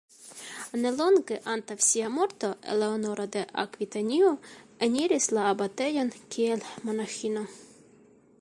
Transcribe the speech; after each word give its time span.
Ne 0.83 0.91
longe 0.99 1.35
antaŭ 1.55 1.75
sia 1.87 2.07
morto 2.15 2.49
Eleonora 2.75 3.27
de 3.37 3.45
Akvitanio 3.65 4.33
eniris 4.89 5.31
la 5.39 5.47
abatejon 5.53 6.13
kiel 6.37 6.69
monaĥino. 6.89 7.47